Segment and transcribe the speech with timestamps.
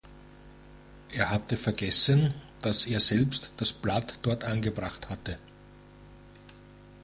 [1.11, 5.37] Er hatte vergessen, dass er selbst das Blatt dort angebracht hatte.